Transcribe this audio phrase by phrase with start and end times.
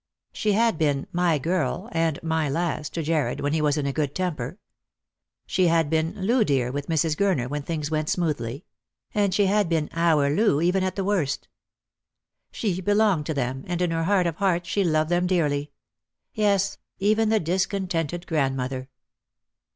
[0.33, 3.93] She had been" my girl" and" my lass" to Jarred when he was in a
[3.93, 4.57] good temper.
[5.45, 7.15] She had been "Loo dear" with Mrs.
[7.15, 8.65] Gur ner, when things went smoothly;
[9.13, 11.49] and she had been" our Loo" even at the worst.
[12.51, 15.71] She belonged to them, and in her heart of hearts she loved them dearly—
[16.33, 18.89] yes, even the discontented grand mother.